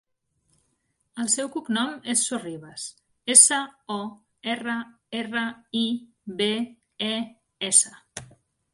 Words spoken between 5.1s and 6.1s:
erra, i,